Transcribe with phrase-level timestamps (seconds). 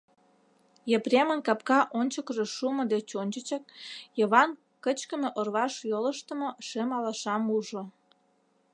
[0.97, 3.63] Епремын капка ончыкыжо шумо деч ончычак
[4.19, 4.49] Йыван
[4.83, 7.83] кычкыме орваш йолыштымо шем алашам ужо.